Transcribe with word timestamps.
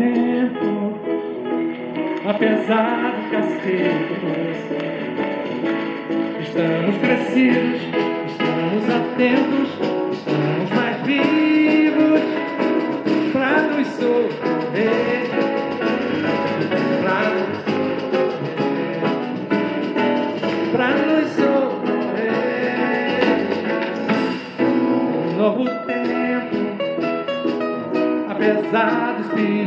tempo, 0.00 0.94
apesar 2.26 3.12
dos 3.16 3.26
castigos, 3.30 4.56
estamos 6.40 6.96
crescidos, 6.96 7.80
estamos 8.30 8.84
atentos, 8.88 9.68
estamos 10.12 10.70
mais 10.74 11.02
vivos 11.02 12.20
para 13.34 13.62
nos 13.62 13.86
socorrer. 13.88 15.30
Pra 20.72 20.88
nos 20.90 21.28
socorrer. 21.32 22.40
Um 24.60 25.36
novo 25.36 25.64
tempo, 25.86 26.56
apesar 28.30 29.16
dos 29.18 29.26
perigos, 29.32 29.59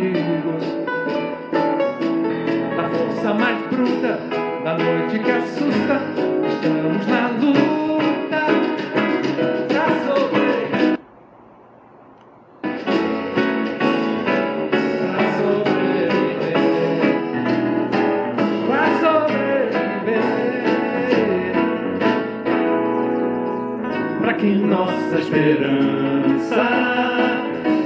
que 24.43 24.55
nossa 24.55 25.19
esperança 25.19 26.65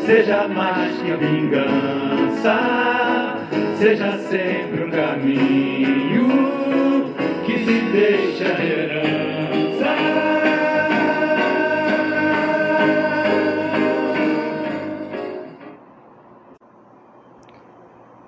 seja 0.03 0.47
mais 0.47 0.99
que 0.99 1.11
a 1.11 1.15
vingança, 1.15 2.55
seja 3.77 4.17
sempre 4.17 4.85
um 4.85 4.89
caminho 4.89 6.27
que 7.45 7.59
se 7.59 7.79
deixa 7.91 8.45
herança. 8.59 9.85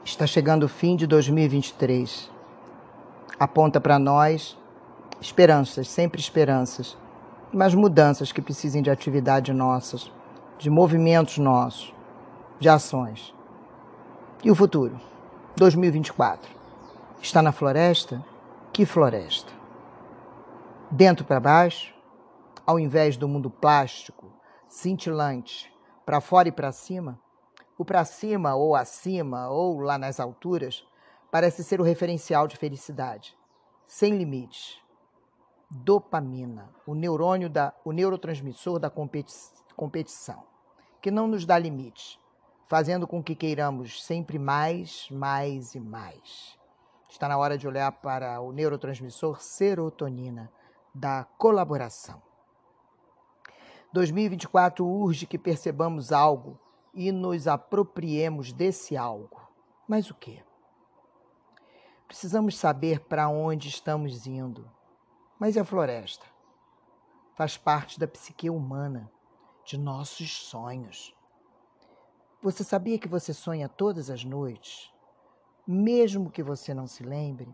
Está 0.05 0.27
chegando 0.27 0.63
o 0.65 0.69
fim 0.69 0.95
de 0.95 1.07
2023. 1.07 2.29
Aponta 3.39 3.81
para 3.81 3.97
nós 3.97 4.55
esperanças, 5.19 5.87
sempre 5.87 6.21
esperanças, 6.21 6.95
mas 7.51 7.73
mudanças 7.73 8.31
que 8.31 8.41
precisem 8.41 8.81
de 8.81 8.91
atividade 8.91 9.51
nossas, 9.51 10.11
de 10.57 10.69
movimentos 10.69 11.37
nossos, 11.37 11.93
de 12.59 12.69
ações. 12.69 13.33
E 14.43 14.51
o 14.51 14.55
futuro? 14.55 14.99
2024. 15.55 16.49
Está 17.21 17.41
na 17.41 17.51
floresta? 17.51 18.23
Que 18.71 18.85
floresta? 18.85 19.51
Dentro 20.91 21.25
para 21.25 21.39
baixo? 21.39 21.93
Ao 22.65 22.79
invés 22.79 23.17
do 23.17 23.27
mundo 23.27 23.49
plástico, 23.49 24.31
cintilante, 24.67 25.73
para 26.05 26.21
fora 26.21 26.49
e 26.49 26.51
para 26.51 26.71
cima? 26.71 27.19
O 27.77 27.83
para 27.83 28.05
cima 28.05 28.55
ou 28.55 28.75
acima 28.75 29.49
ou 29.49 29.79
lá 29.79 29.97
nas 29.97 30.19
alturas 30.19 30.85
parece 31.31 31.63
ser 31.63 31.81
o 31.81 31.83
referencial 31.83 32.47
de 32.47 32.57
felicidade, 32.57 33.35
sem 33.87 34.17
limites. 34.17 34.79
Dopamina, 35.69 36.73
o 36.87 36.95
neurônio 36.95 37.49
da, 37.49 37.73
o 37.85 37.91
neurotransmissor 37.91 38.79
da 38.79 38.89
competi 38.89 39.33
competição, 39.75 40.43
que 41.01 41.09
não 41.09 41.27
nos 41.27 41.45
dá 41.45 41.57
limites, 41.57 42.19
fazendo 42.67 43.07
com 43.07 43.23
que 43.23 43.35
queiramos 43.35 44.03
sempre 44.03 44.37
mais, 44.37 45.07
mais 45.09 45.75
e 45.75 45.79
mais. 45.79 46.57
Está 47.07 47.29
na 47.29 47.37
hora 47.37 47.57
de 47.57 47.67
olhar 47.67 47.91
para 47.91 48.41
o 48.41 48.51
neurotransmissor 48.51 49.41
serotonina 49.41 50.51
da 50.93 51.23
colaboração. 51.37 52.21
2024 53.93 54.85
urge 54.85 55.25
que 55.25 55.37
percebamos 55.37 56.11
algo 56.11 56.59
e 56.93 57.11
nos 57.11 57.47
apropriemos 57.47 58.51
desse 58.51 58.97
algo. 58.97 59.39
Mas 59.87 60.09
o 60.11 60.15
que? 60.15 60.43
Precisamos 62.07 62.57
saber 62.57 62.99
para 63.01 63.29
onde 63.29 63.69
estamos 63.69 64.27
indo. 64.27 64.69
Mas 65.39 65.55
e 65.55 65.59
a 65.59 65.63
floresta? 65.63 66.25
Faz 67.33 67.55
parte 67.55 67.97
da 67.97 68.05
psique 68.05 68.49
humana, 68.49 69.09
de 69.63 69.77
nossos 69.77 70.33
sonhos. 70.33 71.15
Você 72.41 72.61
sabia 72.61 72.99
que 72.99 73.07
você 73.07 73.33
sonha 73.33 73.69
todas 73.69 74.09
as 74.09 74.25
noites, 74.25 74.93
mesmo 75.65 76.29
que 76.29 76.43
você 76.43 76.73
não 76.73 76.85
se 76.85 77.03
lembre? 77.03 77.47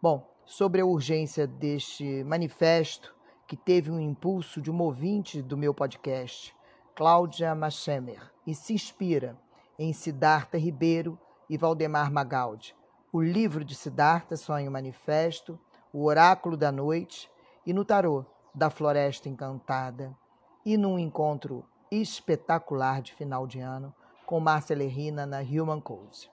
Bom, 0.00 0.32
sobre 0.46 0.80
a 0.80 0.86
urgência 0.86 1.44
deste 1.44 2.22
manifesto, 2.22 3.12
que 3.44 3.56
teve 3.56 3.90
um 3.90 3.98
impulso 3.98 4.60
de 4.60 4.70
um 4.70 4.80
ouvinte 4.80 5.42
do 5.42 5.56
meu 5.56 5.74
podcast, 5.74 6.54
Cláudia 6.94 7.52
Machemer, 7.52 8.32
e 8.46 8.54
se 8.54 8.72
inspira 8.72 9.36
em 9.76 9.92
Siddhartha 9.92 10.56
Ribeiro 10.56 11.18
e 11.50 11.56
Valdemar 11.56 12.12
Magaldi. 12.12 12.76
O 13.12 13.20
livro 13.20 13.64
de 13.64 13.74
Siddhartha, 13.74 14.36
Sonho 14.36 14.70
Manifesto, 14.70 15.58
O 15.92 16.04
Oráculo 16.04 16.56
da 16.56 16.70
Noite 16.70 17.30
e 17.64 17.72
no 17.72 17.84
Tarô 17.84 18.24
da 18.54 18.70
Floresta 18.70 19.28
Encantada. 19.28 20.16
E 20.64 20.76
num 20.76 20.98
encontro 20.98 21.64
espetacular 21.90 23.00
de 23.00 23.14
final 23.14 23.46
de 23.46 23.60
ano 23.60 23.94
com 24.26 24.38
Márcia 24.38 24.76
Lerrina 24.76 25.24
na 25.24 25.40
Human 25.40 25.80
Code. 25.80 26.30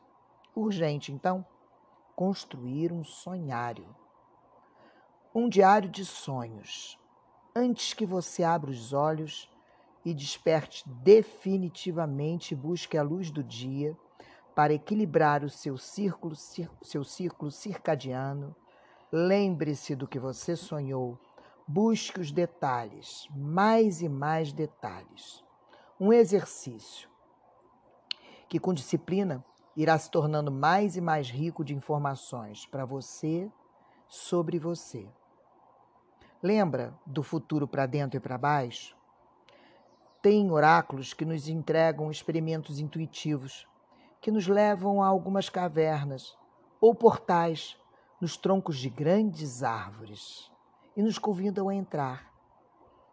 Urgente, 0.53 1.13
então, 1.13 1.45
construir 2.15 2.91
um 2.91 3.03
sonhário. 3.03 3.87
Um 5.33 5.47
diário 5.47 5.89
de 5.89 6.05
sonhos. 6.05 6.99
Antes 7.55 7.93
que 7.93 8.05
você 8.05 8.43
abra 8.43 8.69
os 8.69 8.91
olhos 8.91 9.49
e 10.03 10.13
desperte 10.13 10.87
definitivamente 10.89 12.53
e 12.53 12.57
busque 12.57 12.97
a 12.97 13.03
luz 13.03 13.31
do 13.31 13.43
dia 13.43 13.97
para 14.53 14.73
equilibrar 14.73 15.43
o 15.43 15.49
seu 15.49 15.77
círculo, 15.77 16.35
seu 16.35 17.03
círculo 17.03 17.51
circadiano. 17.51 18.55
Lembre-se 19.11 19.95
do 19.95 20.07
que 20.07 20.19
você 20.19 20.55
sonhou. 20.55 21.19
Busque 21.67 22.19
os 22.19 22.31
detalhes, 22.31 23.27
mais 23.35 24.01
e 24.01 24.09
mais 24.09 24.51
detalhes. 24.51 25.43
Um 25.99 26.11
exercício 26.11 27.09
que, 28.47 28.59
com 28.59 28.73
disciplina, 28.73 29.43
irá 29.75 29.97
se 29.97 30.09
tornando 30.09 30.51
mais 30.51 30.95
e 30.95 31.01
mais 31.01 31.29
rico 31.29 31.63
de 31.63 31.75
informações 31.75 32.65
para 32.65 32.85
você 32.85 33.51
sobre 34.07 34.59
você. 34.59 35.07
Lembra 36.41 36.93
do 37.05 37.23
futuro 37.23 37.67
para 37.67 37.85
dentro 37.85 38.17
e 38.17 38.19
para 38.19 38.37
baixo? 38.37 38.95
Tem 40.21 40.51
oráculos 40.51 41.13
que 41.13 41.25
nos 41.25 41.47
entregam 41.47 42.09
experimentos 42.09 42.79
intuitivos, 42.79 43.67
que 44.21 44.31
nos 44.31 44.47
levam 44.47 45.01
a 45.01 45.07
algumas 45.07 45.49
cavernas 45.49 46.37
ou 46.81 46.93
portais 46.95 47.77
nos 48.19 48.37
troncos 48.37 48.77
de 48.77 48.89
grandes 48.89 49.63
árvores 49.63 50.51
e 50.95 51.01
nos 51.01 51.17
convidam 51.17 51.69
a 51.69 51.75
entrar. 51.75 52.31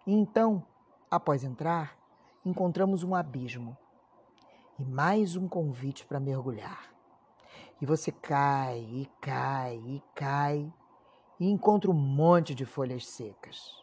E 0.06 0.12
então, 0.12 0.64
após 1.10 1.44
entrar, 1.44 1.96
encontramos 2.44 3.02
um 3.02 3.14
abismo 3.14 3.76
e 4.78 4.84
mais 4.84 5.36
um 5.36 5.48
convite 5.48 6.06
para 6.06 6.20
mergulhar. 6.20 6.92
E 7.80 7.86
você 7.86 8.12
cai 8.12 8.78
e 8.78 9.10
cai 9.20 9.76
e 9.76 10.02
cai 10.14 10.72
e 11.38 11.50
encontra 11.50 11.90
um 11.90 11.94
monte 11.94 12.54
de 12.54 12.64
folhas 12.64 13.06
secas. 13.06 13.82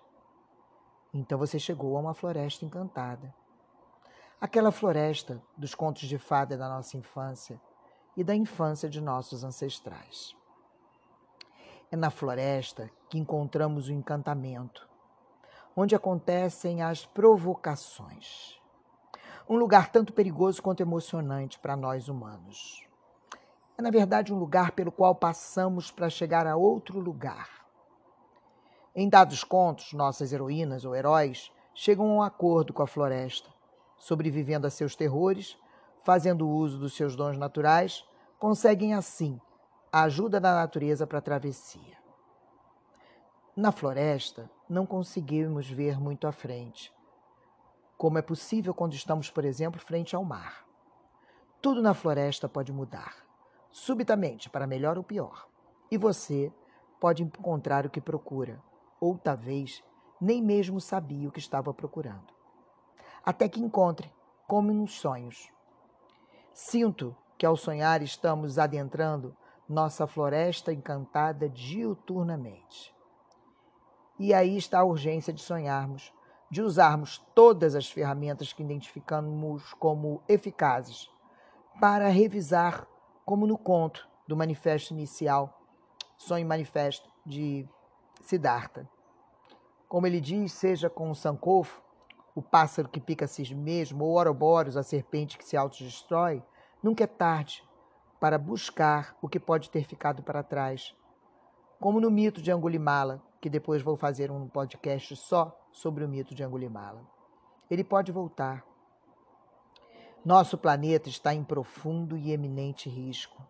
Então 1.13 1.37
você 1.37 1.59
chegou 1.59 1.97
a 1.97 1.99
uma 1.99 2.13
floresta 2.13 2.63
encantada. 2.63 3.33
Aquela 4.39 4.71
floresta 4.71 5.43
dos 5.57 5.75
contos 5.75 6.03
de 6.03 6.17
fada 6.17 6.57
da 6.57 6.69
nossa 6.69 6.95
infância 6.95 7.59
e 8.15 8.23
da 8.23 8.33
infância 8.33 8.89
de 8.89 9.01
nossos 9.01 9.43
ancestrais. 9.43 10.38
É 11.91 11.95
na 11.95 12.11
floresta 12.11 12.91
que 13.09 13.17
encontramos 13.17 13.87
o 13.87 13.91
encantamento, 13.91 14.87
onde 15.75 15.95
acontecem 15.95 16.83
as 16.83 17.03
provocações. 17.03 18.59
Um 19.49 19.55
lugar 19.55 19.91
tanto 19.91 20.13
perigoso 20.13 20.61
quanto 20.61 20.81
emocionante 20.81 21.57
para 21.57 21.75
nós 21.75 22.07
humanos. 22.07 22.87
É, 23.75 23.81
na 23.81 23.89
verdade, 23.89 24.31
um 24.31 24.37
lugar 24.37 24.73
pelo 24.73 24.91
qual 24.91 25.15
passamos 25.15 25.89
para 25.89 26.11
chegar 26.11 26.45
a 26.45 26.55
outro 26.55 26.99
lugar. 26.99 27.49
Em 28.93 29.09
dados 29.09 29.43
contos, 29.43 29.91
nossas 29.93 30.31
heroínas 30.31 30.85
ou 30.85 30.95
heróis 30.95 31.51
chegam 31.73 32.11
a 32.11 32.13
um 32.13 32.21
acordo 32.21 32.71
com 32.71 32.83
a 32.83 32.87
floresta, 32.87 33.49
sobrevivendo 33.97 34.67
a 34.67 34.69
seus 34.69 34.95
terrores, 34.95 35.57
fazendo 36.03 36.47
uso 36.47 36.77
dos 36.77 36.93
seus 36.93 37.15
dons 37.15 37.35
naturais, 37.35 38.05
conseguem 38.37 38.93
assim 38.93 39.41
a 39.91 40.03
ajuda 40.03 40.39
da 40.39 40.53
natureza 40.53 41.07
para 41.07 41.17
a 41.17 41.21
travessia. 41.21 41.97
Na 43.55 43.71
floresta, 43.71 44.49
não 44.69 44.85
conseguimos 44.85 45.69
ver 45.69 45.99
muito 45.99 46.27
à 46.27 46.31
frente, 46.31 46.93
como 47.97 48.19
é 48.19 48.21
possível 48.21 48.73
quando 48.73 48.93
estamos, 48.93 49.31
por 49.31 49.43
exemplo, 49.43 49.81
frente 49.81 50.15
ao 50.15 50.23
mar. 50.23 50.63
Tudo 51.59 51.81
na 51.81 51.95
floresta 51.95 52.47
pode 52.47 52.71
mudar, 52.71 53.15
subitamente, 53.71 54.49
para 54.49 54.67
melhor 54.67 54.97
ou 54.97 55.03
pior. 55.03 55.47
E 55.91 55.97
você 55.97 56.53
pode 56.99 57.23
encontrar 57.23 57.85
o 57.85 57.89
que 57.89 57.99
procura, 57.99 58.61
ou 59.01 59.17
talvez 59.17 59.83
nem 60.21 60.41
mesmo 60.41 60.79
sabia 60.79 61.27
o 61.27 61.31
que 61.31 61.39
estava 61.39 61.73
procurando. 61.73 62.31
Até 63.25 63.49
que 63.49 63.59
encontre, 63.59 64.13
como 64.47 64.71
nos 64.71 64.99
sonhos. 64.99 65.49
Sinto 66.53 67.15
que 67.37 67.45
ao 67.45 67.57
sonhar 67.57 68.03
estamos 68.03 68.59
adentrando 68.59 69.35
nossa 69.69 70.07
floresta 70.07 70.73
encantada 70.73 71.47
diuturnamente. 71.47 72.91
E 74.17 74.33
aí 74.33 74.57
está 74.57 74.79
a 74.79 74.83
urgência 74.83 75.31
de 75.31 75.41
sonharmos, 75.41 76.11
de 76.49 76.63
usarmos 76.63 77.19
todas 77.35 77.75
as 77.75 77.89
ferramentas 77.89 78.51
que 78.51 78.63
identificamos 78.63 79.71
como 79.75 80.23
eficazes 80.27 81.07
para 81.79 82.09
revisar, 82.09 82.87
como 83.23 83.45
no 83.45 83.57
conto 83.57 84.09
do 84.27 84.35
manifesto 84.35 84.91
inicial, 84.91 85.61
Sonho 86.17 86.47
Manifesto, 86.47 87.07
de 87.23 87.69
Siddhartha. 88.21 88.89
Como 89.87 90.07
ele 90.07 90.19
diz, 90.19 90.51
seja 90.51 90.89
com 90.89 91.11
o 91.11 91.15
Sankofa, 91.15 91.79
o 92.33 92.41
pássaro 92.41 92.89
que 92.89 92.99
pica 92.99 93.25
a 93.25 93.27
si 93.27 93.53
mesmo, 93.53 94.03
ou 94.03 94.11
Ouroboros, 94.17 94.75
a 94.75 94.83
serpente 94.83 95.37
que 95.37 95.45
se 95.45 95.55
autodestrói, 95.55 96.43
nunca 96.81 97.03
é 97.03 97.07
tarde 97.07 97.68
para 98.19 98.37
buscar 98.37 99.15
o 99.21 99.29
que 99.29 99.39
pode 99.39 99.69
ter 99.69 99.85
ficado 99.85 100.21
para 100.21 100.43
trás. 100.43 100.95
Como 101.79 102.01
no 102.01 102.11
mito 102.11 102.41
de 102.41 102.51
Angulimala, 102.51 103.23
que 103.39 103.49
depois 103.49 103.81
vou 103.81 103.95
fazer 103.95 104.29
um 104.29 104.47
podcast 104.47 105.15
só 105.15 105.57
sobre 105.71 106.03
o 106.03 106.09
mito 106.09 106.35
de 106.35 106.43
Angulimala. 106.43 107.01
Ele 107.69 107.83
pode 107.83 108.11
voltar. 108.11 108.65
Nosso 110.25 110.57
planeta 110.57 111.07
está 111.07 111.33
em 111.33 111.43
profundo 111.43 112.17
e 112.17 112.31
eminente 112.31 112.89
risco, 112.89 113.41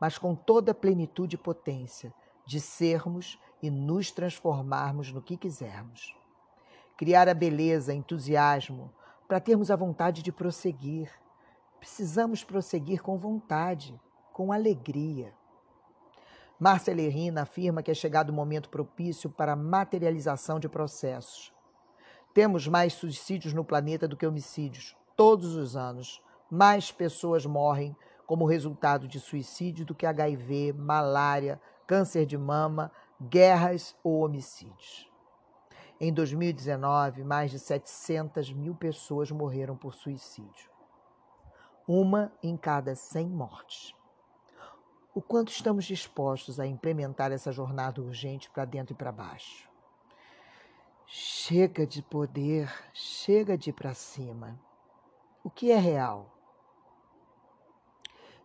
mas 0.00 0.16
com 0.16 0.34
toda 0.34 0.70
a 0.70 0.74
plenitude 0.74 1.34
e 1.34 1.38
potência 1.38 2.14
de 2.46 2.60
sermos 2.60 3.38
e 3.60 3.70
nos 3.70 4.10
transformarmos 4.10 5.12
no 5.12 5.22
que 5.22 5.36
quisermos. 5.36 6.16
Criar 6.96 7.28
a 7.28 7.34
beleza, 7.34 7.92
entusiasmo, 7.92 8.92
para 9.26 9.40
termos 9.40 9.70
a 9.70 9.76
vontade 9.76 10.22
de 10.22 10.30
prosseguir. 10.30 11.10
Precisamos 11.78 12.44
prosseguir 12.44 13.02
com 13.02 13.18
vontade, 13.18 13.98
com 14.32 14.52
alegria. 14.52 15.32
Márcia 16.58 16.94
Lerina 16.94 17.42
afirma 17.42 17.82
que 17.82 17.90
é 17.90 17.94
chegado 17.94 18.30
o 18.30 18.32
momento 18.32 18.68
propício 18.68 19.28
para 19.28 19.52
a 19.52 19.56
materialização 19.56 20.60
de 20.60 20.68
processos. 20.68 21.52
Temos 22.32 22.68
mais 22.68 22.92
suicídios 22.92 23.52
no 23.52 23.64
planeta 23.64 24.06
do 24.06 24.16
que 24.16 24.26
homicídios 24.26 24.96
todos 25.16 25.54
os 25.54 25.76
anos, 25.76 26.22
mais 26.50 26.90
pessoas 26.92 27.44
morrem 27.44 27.96
como 28.26 28.46
resultado 28.46 29.06
de 29.06 29.20
suicídio 29.20 29.84
do 29.84 29.94
que 29.94 30.06
HIV, 30.06 30.72
malária, 30.72 31.60
câncer 31.86 32.24
de 32.24 32.38
mama, 32.38 32.90
guerras 33.20 33.94
ou 34.02 34.24
homicídios. 34.24 35.10
Em 36.00 36.12
2019, 36.12 37.22
mais 37.24 37.50
de 37.50 37.58
700 37.58 38.52
mil 38.52 38.74
pessoas 38.74 39.30
morreram 39.30 39.76
por 39.76 39.94
suicídio. 39.94 40.70
Uma 41.86 42.32
em 42.42 42.56
cada 42.56 42.94
100 42.94 43.28
mortes. 43.28 43.94
O 45.14 45.20
quanto 45.20 45.52
estamos 45.52 45.84
dispostos 45.84 46.58
a 46.58 46.66
implementar 46.66 47.32
essa 47.32 47.52
jornada 47.52 48.00
urgente 48.00 48.48
para 48.48 48.64
dentro 48.64 48.94
e 48.94 48.96
para 48.96 49.12
baixo? 49.12 49.68
Chega 51.06 51.86
de 51.86 52.02
poder, 52.02 52.72
chega 52.94 53.58
de 53.58 53.74
para 53.74 53.92
cima. 53.92 54.58
O 55.44 55.50
que 55.50 55.70
é 55.70 55.76
real? 55.76 56.34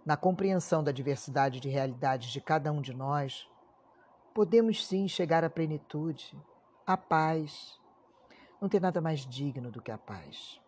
Na 0.06 0.18
compreensão 0.18 0.84
da 0.84 0.92
diversidade 0.92 1.62
de 1.62 1.70
realidades 1.70 2.32
de 2.32 2.42
cada 2.42 2.70
um 2.70 2.82
de 2.82 2.94
nós, 2.94 3.50
podemos 4.34 4.86
sim 4.86 5.08
chegar 5.08 5.46
à 5.46 5.50
plenitude, 5.50 6.38
à 6.86 6.98
paz. 6.98 7.80
Não 8.60 8.68
tem 8.68 8.82
nada 8.82 9.00
mais 9.00 9.26
digno 9.26 9.72
do 9.72 9.82
que 9.82 9.92
a 9.92 9.98
paz. 9.98 10.60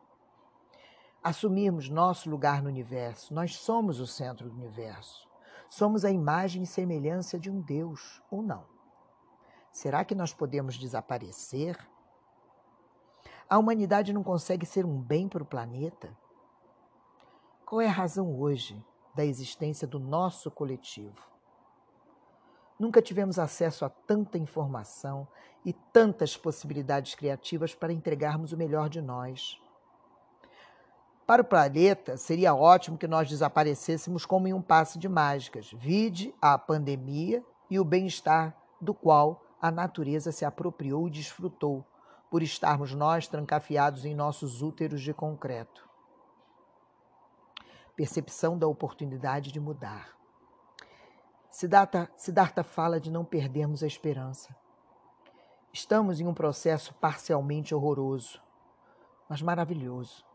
Assumirmos 1.21 1.89
nosso 1.89 2.29
lugar 2.29 2.63
no 2.63 2.69
universo, 2.69 3.33
nós 3.33 3.57
somos 3.57 3.99
o 3.99 4.07
centro 4.07 4.49
do 4.49 4.55
universo. 4.55 5.28
Somos 5.69 6.03
a 6.03 6.09
imagem 6.09 6.63
e 6.63 6.67
semelhança 6.67 7.37
de 7.39 7.49
um 7.49 7.61
Deus, 7.61 8.21
ou 8.31 8.41
não? 8.41 8.65
Será 9.71 10.03
que 10.03 10.15
nós 10.15 10.33
podemos 10.33 10.75
desaparecer? 10.77 11.77
A 13.47 13.57
humanidade 13.57 14.11
não 14.11 14.23
consegue 14.23 14.65
ser 14.65 14.85
um 14.85 14.99
bem 14.99 15.29
para 15.29 15.43
o 15.43 15.45
planeta? 15.45 16.15
Qual 17.65 17.79
é 17.79 17.87
a 17.87 17.91
razão 17.91 18.39
hoje 18.39 18.83
da 19.13 19.23
existência 19.23 19.87
do 19.87 19.99
nosso 19.99 20.49
coletivo? 20.49 21.29
Nunca 22.79 23.01
tivemos 23.01 23.37
acesso 23.37 23.85
a 23.85 23.89
tanta 23.89 24.37
informação 24.37 25.27
e 25.63 25.73
tantas 25.73 26.35
possibilidades 26.35 27.13
criativas 27.13 27.75
para 27.75 27.93
entregarmos 27.93 28.53
o 28.53 28.57
melhor 28.57 28.89
de 28.89 29.01
nós. 29.01 29.61
Para 31.29 31.43
o 31.43 31.45
planeta, 31.45 32.17
seria 32.17 32.55
ótimo 32.55 32.97
que 32.97 33.07
nós 33.07 33.29
desaparecêssemos 33.29 34.25
como 34.25 34.47
em 34.47 34.53
um 34.53 34.63
passe 34.63 34.97
de 34.97 35.07
mágicas, 35.07 35.71
vide 35.71 36.33
a 36.41 36.57
pandemia 36.57 37.45
e 37.69 37.79
o 37.79 37.85
bem-estar 37.85 38.57
do 38.81 38.95
qual 38.95 39.39
a 39.61 39.69
natureza 39.69 40.31
se 40.31 40.43
apropriou 40.43 41.07
e 41.07 41.11
desfrutou 41.11 41.85
por 42.31 42.41
estarmos 42.41 42.95
nós 42.95 43.27
trancafiados 43.27 44.05
em 44.05 44.15
nossos 44.15 44.63
úteros 44.63 45.03
de 45.03 45.13
concreto. 45.13 45.87
Percepção 47.95 48.57
da 48.57 48.65
oportunidade 48.65 49.51
de 49.51 49.59
mudar. 49.59 50.09
Siddhartha, 51.51 52.09
Siddhartha 52.17 52.63
fala 52.63 52.99
de 52.99 53.11
não 53.11 53.23
perdermos 53.23 53.83
a 53.83 53.87
esperança. 53.87 54.55
Estamos 55.71 56.19
em 56.19 56.25
um 56.25 56.33
processo 56.33 56.91
parcialmente 56.95 57.75
horroroso, 57.75 58.41
mas 59.29 59.43
maravilhoso. 59.43 60.27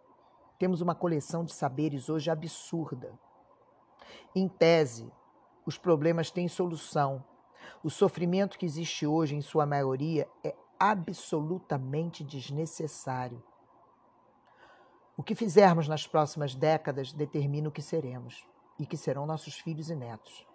Temos 0.59 0.81
uma 0.81 0.95
coleção 0.95 1.45
de 1.45 1.53
saberes 1.53 2.09
hoje 2.09 2.31
absurda. 2.31 3.13
Em 4.35 4.49
tese, 4.49 5.13
os 5.67 5.79
problemas 5.79 6.31
têm 6.31 6.49
solução. 6.49 7.25
O 7.83 7.91
sofrimento 7.91 8.59
que 8.59 8.67
existe 8.67 9.07
hoje, 9.07 9.35
em 9.35 9.41
sua 9.41 9.67
maioria, 9.67 10.29
é 10.43 10.55
absolutamente 10.79 12.23
desnecessário. 12.23 13.43
O 15.17 15.23
que 15.23 15.35
fizermos 15.35 15.89
nas 15.89 16.07
próximas 16.07 16.55
décadas 16.55 17.13
determina 17.13 17.69
o 17.69 17.73
que 17.73 17.83
seremos 17.83 18.47
e 18.79 18.85
que 18.85 18.97
serão 18.97 19.27
nossos 19.27 19.59
filhos 19.59 19.89
e 19.89 19.95
netos. 19.95 20.47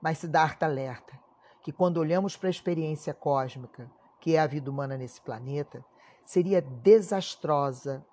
Mas 0.00 0.18
Siddhartha 0.18 0.66
alerta 0.66 1.18
que 1.62 1.72
quando 1.72 1.96
olhamos 1.96 2.36
para 2.36 2.48
a 2.48 2.50
experiência 2.50 3.14
cósmica, 3.14 3.90
que 4.20 4.36
é 4.36 4.38
a 4.38 4.46
vida 4.46 4.70
humana 4.70 4.98
nesse 4.98 5.20
planeta, 5.20 5.82
seria 6.24 6.60
desastrosa 6.60 8.04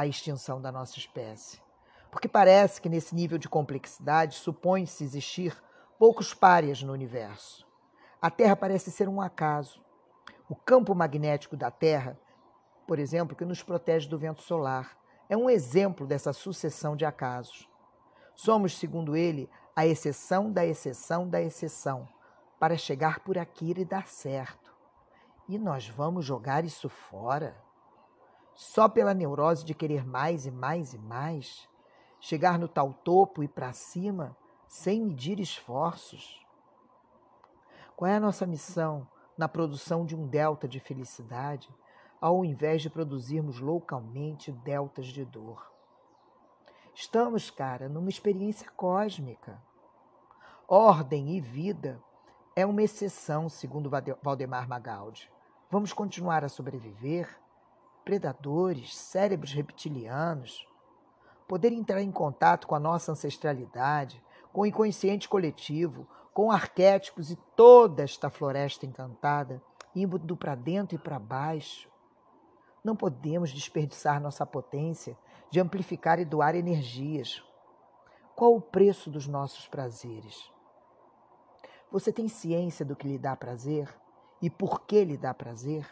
a 0.00 0.06
extinção 0.06 0.62
da 0.62 0.72
nossa 0.72 0.96
espécie. 0.98 1.60
Porque 2.10 2.26
parece 2.26 2.80
que 2.80 2.88
nesse 2.88 3.14
nível 3.14 3.36
de 3.36 3.50
complexidade 3.50 4.36
supõe-se 4.36 5.04
existir 5.04 5.54
poucos 5.98 6.32
párias 6.32 6.82
no 6.82 6.90
universo. 6.90 7.66
A 8.20 8.30
Terra 8.30 8.56
parece 8.56 8.90
ser 8.90 9.10
um 9.10 9.20
acaso. 9.20 9.84
O 10.48 10.56
campo 10.56 10.94
magnético 10.94 11.54
da 11.54 11.70
Terra, 11.70 12.18
por 12.86 12.98
exemplo, 12.98 13.36
que 13.36 13.44
nos 13.44 13.62
protege 13.62 14.08
do 14.08 14.18
vento 14.18 14.40
solar, 14.40 14.96
é 15.28 15.36
um 15.36 15.50
exemplo 15.50 16.06
dessa 16.06 16.32
sucessão 16.32 16.96
de 16.96 17.04
acasos. 17.04 17.68
Somos, 18.34 18.78
segundo 18.78 19.14
ele, 19.14 19.50
a 19.76 19.86
exceção 19.86 20.50
da 20.50 20.64
exceção 20.64 21.28
da 21.28 21.42
exceção 21.42 22.08
para 22.58 22.78
chegar 22.78 23.20
por 23.20 23.36
aqui 23.36 23.74
e 23.76 23.84
dar 23.84 24.08
certo. 24.08 24.74
E 25.46 25.58
nós 25.58 25.86
vamos 25.86 26.24
jogar 26.24 26.64
isso 26.64 26.88
fora? 26.88 27.54
Só 28.60 28.90
pela 28.90 29.14
neurose 29.14 29.64
de 29.64 29.72
querer 29.72 30.04
mais 30.04 30.44
e 30.44 30.50
mais 30.50 30.92
e 30.92 30.98
mais? 30.98 31.66
Chegar 32.20 32.58
no 32.58 32.68
tal 32.68 32.92
topo 32.92 33.42
e 33.42 33.48
para 33.48 33.72
cima 33.72 34.36
sem 34.68 35.00
medir 35.00 35.40
esforços? 35.40 36.46
Qual 37.96 38.06
é 38.06 38.16
a 38.16 38.20
nossa 38.20 38.44
missão 38.44 39.08
na 39.34 39.48
produção 39.48 40.04
de 40.04 40.14
um 40.14 40.26
delta 40.26 40.68
de 40.68 40.78
felicidade, 40.78 41.74
ao 42.20 42.44
invés 42.44 42.82
de 42.82 42.90
produzirmos 42.90 43.60
localmente 43.60 44.52
deltas 44.52 45.06
de 45.06 45.24
dor? 45.24 45.72
Estamos, 46.94 47.50
cara, 47.50 47.88
numa 47.88 48.10
experiência 48.10 48.70
cósmica. 48.72 49.58
Ordem 50.68 51.34
e 51.34 51.40
vida 51.40 51.98
é 52.54 52.66
uma 52.66 52.82
exceção, 52.82 53.48
segundo 53.48 53.90
Valdemar 54.22 54.68
Magaldi. 54.68 55.32
Vamos 55.70 55.94
continuar 55.94 56.44
a 56.44 56.48
sobreviver? 56.50 57.40
Predadores, 58.04 58.96
cérebros 58.96 59.52
reptilianos, 59.52 60.66
poder 61.46 61.72
entrar 61.72 62.00
em 62.00 62.10
contato 62.10 62.66
com 62.66 62.74
a 62.74 62.80
nossa 62.80 63.12
ancestralidade, 63.12 64.22
com 64.52 64.62
o 64.62 64.66
inconsciente 64.66 65.28
coletivo, 65.28 66.06
com 66.32 66.50
arquétipos 66.50 67.30
e 67.30 67.36
toda 67.56 68.02
esta 68.02 68.30
floresta 68.30 68.86
encantada, 68.86 69.62
indo 69.94 70.36
para 70.36 70.54
dentro 70.54 70.94
e 70.94 70.98
para 70.98 71.18
baixo. 71.18 71.90
Não 72.82 72.96
podemos 72.96 73.50
desperdiçar 73.50 74.20
nossa 74.20 74.46
potência 74.46 75.18
de 75.50 75.60
amplificar 75.60 76.18
e 76.18 76.24
doar 76.24 76.54
energias. 76.54 77.42
Qual 78.34 78.54
o 78.54 78.60
preço 78.60 79.10
dos 79.10 79.26
nossos 79.26 79.66
prazeres? 79.66 80.50
Você 81.90 82.12
tem 82.12 82.28
ciência 82.28 82.84
do 82.84 82.94
que 82.94 83.08
lhe 83.08 83.18
dá 83.18 83.34
prazer 83.34 83.92
e 84.40 84.48
por 84.48 84.82
que 84.82 85.04
lhe 85.04 85.16
dá 85.16 85.34
prazer? 85.34 85.86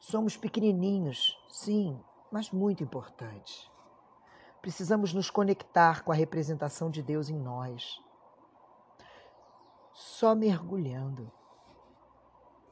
Somos 0.00 0.34
pequenininhos, 0.34 1.38
sim, 1.46 2.00
mas 2.32 2.50
muito 2.50 2.82
importantes. 2.82 3.70
Precisamos 4.62 5.12
nos 5.12 5.28
conectar 5.28 6.02
com 6.02 6.10
a 6.10 6.14
representação 6.14 6.90
de 6.90 7.02
Deus 7.02 7.28
em 7.28 7.38
nós. 7.38 8.02
Só 9.92 10.34
mergulhando 10.34 11.30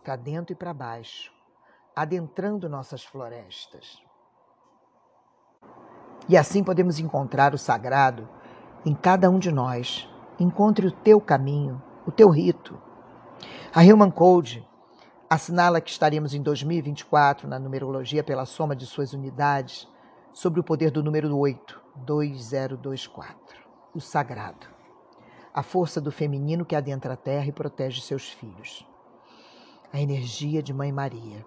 para 0.02 0.16
dentro 0.16 0.54
e 0.54 0.56
para 0.56 0.72
baixo, 0.72 1.30
adentrando 1.94 2.66
nossas 2.66 3.04
florestas. 3.04 4.02
E 6.26 6.36
assim 6.36 6.64
podemos 6.64 6.98
encontrar 6.98 7.52
o 7.52 7.58
sagrado 7.58 8.26
em 8.86 8.94
cada 8.94 9.28
um 9.28 9.38
de 9.38 9.52
nós. 9.52 10.08
Encontre 10.40 10.86
o 10.86 10.92
teu 10.92 11.20
caminho, 11.20 11.82
o 12.06 12.10
teu 12.10 12.30
rito. 12.30 12.80
A 13.74 13.82
Human 13.82 14.10
Code 14.10 14.67
assinala 15.28 15.80
que 15.80 15.90
estaremos 15.90 16.34
em 16.34 16.42
2024 16.42 17.48
na 17.48 17.58
numerologia 17.58 18.24
pela 18.24 18.46
soma 18.46 18.74
de 18.74 18.86
suas 18.86 19.12
unidades 19.12 19.88
sobre 20.32 20.60
o 20.60 20.64
poder 20.64 20.90
do 20.90 21.02
número 21.02 21.36
8, 21.36 21.80
2024, 21.96 23.36
o 23.94 24.00
sagrado. 24.00 24.66
A 25.52 25.62
força 25.62 26.00
do 26.00 26.12
feminino 26.12 26.64
que 26.64 26.76
adentra 26.76 27.14
a 27.14 27.16
terra 27.16 27.46
e 27.46 27.52
protege 27.52 28.00
seus 28.00 28.28
filhos. 28.28 28.86
A 29.92 30.00
energia 30.00 30.62
de 30.62 30.72
Mãe 30.72 30.92
Maria, 30.92 31.44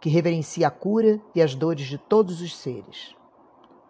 que 0.00 0.08
reverencia 0.08 0.68
a 0.68 0.70
cura 0.70 1.20
e 1.34 1.42
as 1.42 1.54
dores 1.54 1.86
de 1.86 1.98
todos 1.98 2.40
os 2.40 2.56
seres 2.56 3.14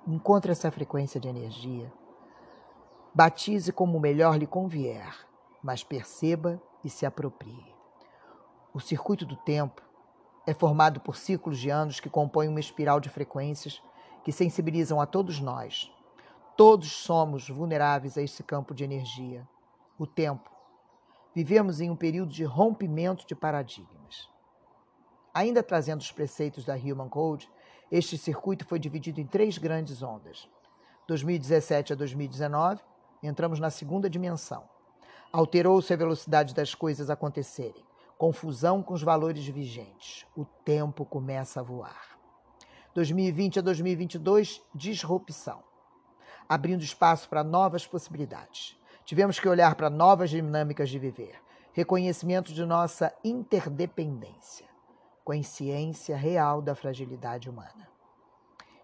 Encontre 0.07 0.51
essa 0.51 0.71
frequência 0.71 1.21
de 1.21 1.29
energia. 1.29 1.93
Batize 3.15 3.71
como 3.71 4.01
melhor 4.01 4.37
lhe 4.37 4.47
convier, 4.47 5.15
mas 5.63 5.85
perceba 5.85 6.61
e 6.83 6.89
se 6.89 7.05
aproprie. 7.05 7.80
O 8.73 8.79
circuito 8.79 9.27
do 9.27 9.35
tempo 9.35 9.83
é 10.47 10.55
formado 10.55 11.01
por 11.01 11.17
ciclos 11.17 11.59
de 11.59 11.71
anos 11.71 11.99
que 11.99 12.09
compõem 12.09 12.49
uma 12.49 12.61
espiral 12.61 13.01
de 13.01 13.09
frequências 13.09 13.83
que 14.23 14.31
sensibilizam 14.31 15.01
a 15.01 15.07
todos 15.07 15.41
nós. 15.41 15.93
Todos 16.57 16.93
somos 16.93 17.49
vulneráveis 17.49 18.17
a 18.17 18.23
esse 18.23 18.45
campo 18.45 18.73
de 18.73 18.85
energia, 18.85 19.49
o 19.99 20.07
tempo. 20.07 20.49
Vivemos 21.35 21.81
em 21.81 21.91
um 21.91 21.97
período 21.97 22.33
de 22.33 22.45
rompimento 22.45 23.27
de 23.27 23.35
paradigmas. 23.35 24.29
Ainda 25.35 25.63
trazendo 25.63 26.01
os 26.01 26.13
preceitos 26.13 26.65
da 26.65 26.75
Human 26.77 27.09
Code, 27.09 27.51
este 27.91 28.17
circuito 28.17 28.65
foi 28.65 28.79
dividido 28.79 29.21
em 29.21 29.27
três 29.27 29.59
grandes 29.59 30.01
ondas. 30.01 30.49
2017 31.09 31.93
a 31.93 31.97
2019, 31.97 32.81
entramos 33.21 33.59
na 33.59 33.71
segunda 33.71 34.09
dimensão. 34.09 34.63
Alterou-se 35.33 35.93
a 35.93 35.97
velocidade 35.97 36.55
das 36.55 36.75
coisas 36.75 37.11
acontecerem, 37.11 37.85
confusão 38.21 38.83
com 38.83 38.93
os 38.93 39.03
valores 39.03 39.47
vigentes. 39.47 40.27
O 40.37 40.45
tempo 40.45 41.07
começa 41.07 41.61
a 41.61 41.63
voar. 41.63 42.19
2020 42.95 43.61
a 43.61 43.63
2022, 43.63 44.61
disrupção, 44.75 45.63
abrindo 46.47 46.83
espaço 46.83 47.31
para 47.31 47.43
novas 47.43 47.87
possibilidades. 47.87 48.77
Tivemos 49.07 49.41
que 49.41 49.49
olhar 49.49 49.75
para 49.75 49.89
novas 49.89 50.29
dinâmicas 50.29 50.91
de 50.91 50.99
viver, 50.99 51.41
reconhecimento 51.73 52.53
de 52.53 52.63
nossa 52.67 53.11
interdependência 53.25 54.69
consciência 55.25 56.17
real 56.17 56.61
da 56.61 56.75
fragilidade 56.75 57.49
humana. 57.49 57.89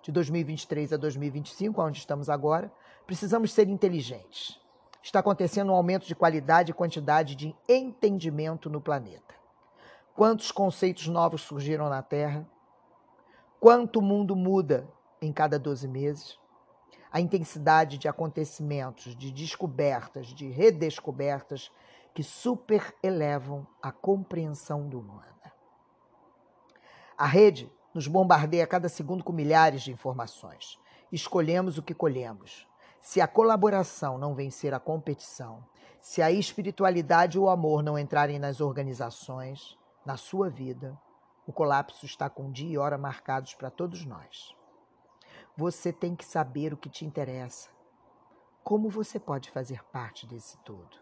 De 0.03 0.13
2023 0.13 0.95
a 0.95 0.97
2025, 0.97 1.83
onde 1.83 1.99
estamos 1.99 2.31
agora, 2.31 2.73
precisamos 3.07 3.53
ser 3.53 3.69
inteligentes. 3.69 4.59
Está 5.07 5.21
acontecendo 5.21 5.71
um 5.71 5.77
aumento 5.77 6.05
de 6.05 6.17
qualidade 6.17 6.73
e 6.73 6.75
quantidade 6.75 7.37
de 7.37 7.55
entendimento 7.69 8.69
no 8.69 8.81
planeta. 8.81 9.37
Quantos 10.17 10.51
conceitos 10.51 11.07
novos 11.07 11.43
surgiram 11.43 11.89
na 11.89 12.03
Terra? 12.03 12.45
Quanto 13.61 14.01
o 14.01 14.03
mundo 14.03 14.35
muda 14.35 14.85
em 15.23 15.33
cada 15.33 15.61
12 15.61 15.87
meses? 15.87 16.41
A 17.09 17.21
intensidade 17.21 17.99
de 17.99 18.09
acontecimentos, 18.09 19.15
de 19.15 19.31
descobertas, 19.31 20.27
de 20.27 20.49
redescobertas 20.49 21.71
que 22.13 22.25
super 22.25 22.93
elevam 23.01 23.65
a 23.81 23.93
compreensão 23.93 24.89
do 24.89 24.99
humano. 24.99 25.23
A 27.17 27.27
rede 27.27 27.73
nos 27.95 28.09
bombardeia 28.09 28.65
a 28.65 28.67
cada 28.67 28.89
segundo 28.89 29.23
com 29.23 29.33
milhares 29.33 29.83
de 29.83 29.93
informações. 29.93 30.81
Escolhemos 31.13 31.79
o 31.79 31.83
que 31.83 31.95
colhemos. 31.95 32.67
Se 33.07 33.21
a 33.21 33.29
colaboração 33.29 34.19
não 34.19 34.35
vencer 34.35 34.75
a 34.75 34.81
competição, 34.81 35.65
se 36.01 36.21
a 36.21 36.29
espiritualidade 36.33 37.39
e 37.39 37.41
o 37.41 37.49
amor 37.49 37.81
não 37.81 37.97
entrarem 37.97 38.37
nas 38.37 38.61
organizações, 38.61 39.79
na 40.05 40.17
sua 40.17 40.51
vida, 40.51 41.01
o 41.47 41.53
colapso 41.53 42.05
está 42.05 42.29
com 42.29 42.51
dia 42.51 42.69
e 42.69 42.77
hora 42.77 42.99
marcados 42.99 43.55
para 43.55 43.71
todos 43.71 44.05
nós. 44.05 44.53
Você 45.57 45.93
tem 45.93 46.17
que 46.17 46.25
saber 46.25 46.75
o 46.75 46.77
que 46.77 46.91
te 46.91 47.05
interessa. 47.05 47.71
Como 48.65 48.91
você 48.91 49.21
pode 49.21 49.53
fazer 49.53 49.85
parte 49.85 50.27
desse 50.27 50.59
todo? 50.65 50.99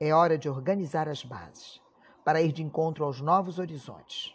É 0.00 0.14
hora 0.14 0.38
de 0.38 0.48
organizar 0.48 1.06
as 1.06 1.22
bases 1.22 1.82
para 2.24 2.40
ir 2.40 2.52
de 2.52 2.62
encontro 2.62 3.04
aos 3.04 3.20
novos 3.20 3.58
horizontes. 3.58 4.34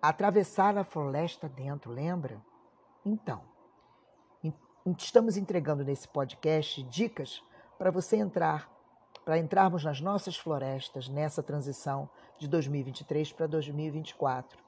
Atravessar 0.00 0.78
a 0.78 0.84
floresta 0.84 1.48
dentro, 1.48 1.90
lembra? 1.90 2.40
Então, 3.04 3.55
estamos 4.94 5.36
entregando 5.36 5.84
nesse 5.84 6.06
podcast 6.06 6.82
dicas 6.84 7.42
para 7.76 7.90
você 7.90 8.16
entrar, 8.16 8.70
para 9.24 9.38
entrarmos 9.38 9.82
nas 9.82 10.00
nossas 10.00 10.36
florestas 10.36 11.08
nessa 11.08 11.42
transição 11.42 12.08
de 12.38 12.46
2023 12.46 13.32
para 13.32 13.48
2024. 13.48 14.58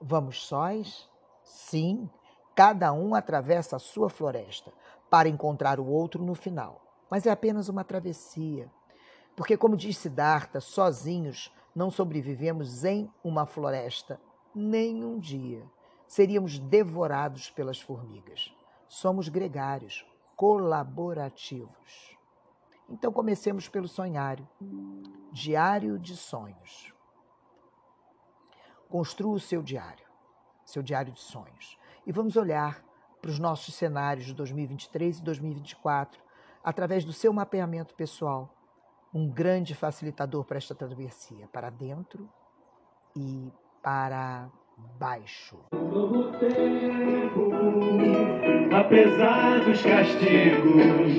Vamos 0.00 0.42
sós? 0.42 1.08
Sim, 1.44 2.10
cada 2.54 2.92
um 2.92 3.14
atravessa 3.14 3.76
a 3.76 3.78
sua 3.78 4.10
floresta 4.10 4.72
para 5.08 5.28
encontrar 5.28 5.78
o 5.78 5.86
outro 5.86 6.24
no 6.24 6.34
final. 6.34 6.80
Mas 7.08 7.24
é 7.26 7.30
apenas 7.30 7.68
uma 7.68 7.84
travessia. 7.84 8.68
Porque, 9.36 9.56
como 9.56 9.76
diz 9.76 9.96
Siddhartha, 9.98 10.60
sozinhos 10.60 11.54
não 11.74 11.90
sobrevivemos 11.90 12.84
em 12.84 13.08
uma 13.22 13.46
floresta 13.46 14.20
nem 14.52 15.04
um 15.04 15.18
dia. 15.18 15.62
Seríamos 16.08 16.58
devorados 16.58 17.50
pelas 17.50 17.80
formigas. 17.80 18.52
Somos 18.90 19.28
gregários, 19.28 20.04
colaborativos. 20.34 22.18
Então 22.88 23.12
comecemos 23.12 23.68
pelo 23.68 23.86
sonhário. 23.86 24.48
Diário 25.30 25.96
de 25.96 26.16
sonhos. 26.16 26.92
Construa 28.88 29.36
o 29.36 29.38
seu 29.38 29.62
diário, 29.62 30.04
seu 30.66 30.82
diário 30.82 31.12
de 31.12 31.20
sonhos. 31.20 31.78
E 32.04 32.10
vamos 32.10 32.34
olhar 32.34 32.84
para 33.22 33.30
os 33.30 33.38
nossos 33.38 33.76
cenários 33.76 34.26
de 34.26 34.34
2023 34.34 35.20
e 35.20 35.22
2024 35.22 36.20
através 36.64 37.04
do 37.04 37.12
seu 37.12 37.32
mapeamento 37.32 37.94
pessoal 37.94 38.52
um 39.14 39.30
grande 39.30 39.72
facilitador 39.72 40.44
para 40.44 40.58
esta 40.58 40.74
travessia, 40.74 41.46
para 41.52 41.70
dentro 41.70 42.28
e 43.14 43.52
para 43.80 44.50
baixo. 44.98 45.58
Novo 45.72 46.24
tempo, 46.38 47.50
apesar 48.74 49.60
dos 49.60 49.82
castigos, 49.82 51.14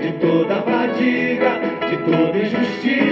de 0.00 0.12
toda 0.20 0.62
fadiga, 0.62 1.60
de 1.88 1.96
toda 2.04 2.38
injustiça, 2.38 3.09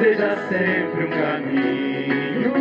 seja 0.00 0.34
sempre 0.48 1.04
um 1.04 1.10
caminho 1.10 2.54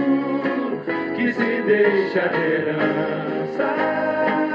que 1.15 1.31
se 1.31 1.61
deixa 1.61 2.27
de 2.27 2.37
herança. 2.37 4.48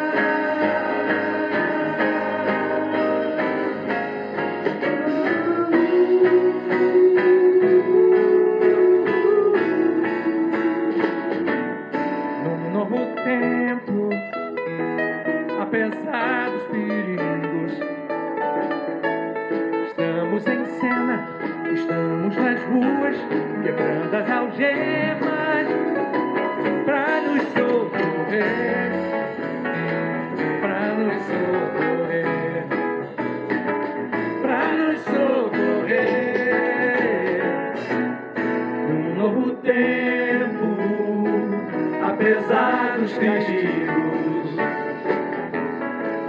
Dos 43.05 43.13
perigos, 43.19 44.57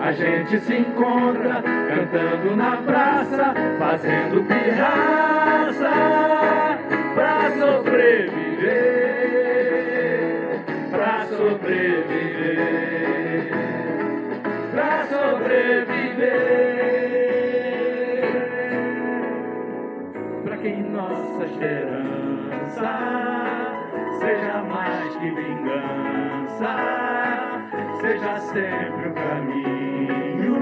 a 0.02 0.12
gente 0.12 0.60
se 0.60 0.76
encontra 0.76 1.64
cantando 1.64 2.54
na 2.58 2.76
praça, 2.78 3.54
fazendo 3.80 4.44
pirraça 4.44 5.90
pra 7.14 7.50
sobreviver, 7.52 8.66
pra 10.92 11.26
sobreviver, 11.28 12.34
pra 14.74 15.06
sobreviver, 15.08 15.86
pra 20.44 20.58
que 20.58 20.76
nossa 20.76 21.46
esperança 21.46 22.26
seja 28.02 28.40
sempre 28.40 29.10
o 29.10 29.14
caminho 29.14 30.56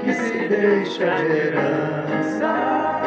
que 0.00 0.12
se 0.12 0.48
deixa 0.48 1.16
de 1.16 1.32
herança. 1.32 2.97